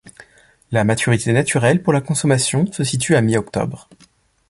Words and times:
La 0.71 0.83
maturité 0.83 1.31
naturelle 1.31 1.83
pour 1.83 1.93
la 1.93 2.01
consommation 2.01 2.65
se 2.71 2.83
situe 2.83 3.15
à 3.15 3.21
mi-octobre. 3.21 3.87